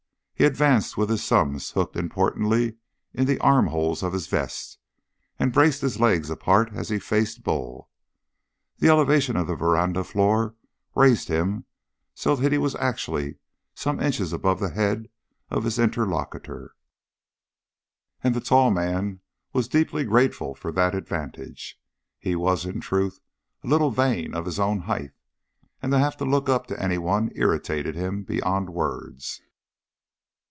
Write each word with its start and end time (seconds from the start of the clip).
He 0.33 0.47
advanced 0.47 0.97
with 0.97 1.11
his 1.11 1.23
thumbs 1.29 1.69
hooked 1.69 1.95
importantly 1.95 2.77
in 3.13 3.27
the 3.27 3.37
arm 3.41 3.67
holes 3.67 4.01
of 4.01 4.11
his 4.11 4.25
vest 4.25 4.79
and 5.37 5.53
braced 5.53 5.81
his 5.81 5.99
legs 5.99 6.31
apart 6.31 6.71
as 6.73 6.89
he 6.89 6.97
faced 6.97 7.43
Bull. 7.43 7.91
The 8.79 8.87
elevation 8.89 9.35
of 9.35 9.45
the 9.45 9.53
veranda 9.53 10.03
floor 10.03 10.55
raised 10.95 11.27
him 11.27 11.65
so 12.15 12.35
that 12.35 12.51
he 12.51 12.57
was 12.57 12.73
actually 12.77 13.35
some 13.75 13.99
inches 13.99 14.33
above 14.33 14.59
the 14.59 14.71
head 14.71 15.09
of 15.51 15.63
his 15.63 15.77
interlocutor, 15.77 16.73
and 18.23 18.33
the 18.33 18.41
tall 18.41 18.71
man 18.71 19.19
was 19.53 19.67
deeply 19.67 20.05
grateful 20.05 20.55
for 20.55 20.71
that 20.71 20.95
advantage. 20.95 21.79
He 22.17 22.35
was, 22.35 22.65
in 22.65 22.79
truth, 22.81 23.19
a 23.63 23.67
little 23.67 23.91
vain 23.91 24.33
of 24.33 24.47
his 24.47 24.59
own 24.59 24.79
height, 24.79 25.11
and 25.83 25.91
to 25.91 25.99
have 25.99 26.17
to 26.17 26.25
look 26.25 26.49
up 26.49 26.65
to 26.65 26.81
anyone 26.83 27.29
irritated 27.35 27.93
him 27.95 28.23
beyond 28.23 28.71
words. 28.71 29.39